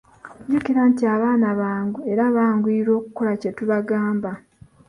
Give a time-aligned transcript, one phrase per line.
[0.47, 4.31] Jjukira nti abaana bangu era banguyirwa okukola kye tubangamba.